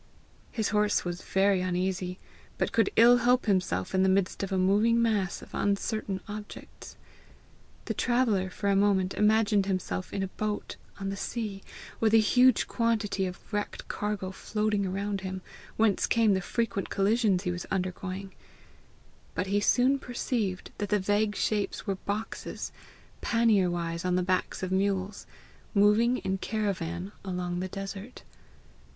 [0.51, 2.17] His horse was very uneasy,
[2.57, 6.97] but could ill help himself in the midst of a moving mass of uncertain objects.
[7.85, 11.61] The traveller for a moment imagined himself in a boat on the sea,
[11.99, 15.43] with a huge quantity of wrecked cargo floating around him,
[15.77, 18.31] whence came the frequent collisions he was undergoing;
[19.35, 22.71] but he soon perceived that the vague shapes were boxes,
[23.21, 25.27] pannierwise on the backs of mules,
[25.75, 28.23] moving in caravan along the desert.